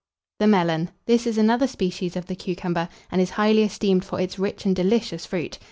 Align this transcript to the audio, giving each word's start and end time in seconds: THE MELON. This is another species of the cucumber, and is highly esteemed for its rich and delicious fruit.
THE 0.39 0.47
MELON. 0.47 0.89
This 1.05 1.27
is 1.27 1.37
another 1.37 1.67
species 1.67 2.15
of 2.15 2.25
the 2.25 2.35
cucumber, 2.35 2.89
and 3.11 3.21
is 3.21 3.29
highly 3.37 3.61
esteemed 3.61 4.03
for 4.03 4.19
its 4.19 4.39
rich 4.39 4.65
and 4.65 4.75
delicious 4.75 5.27
fruit. 5.27 5.59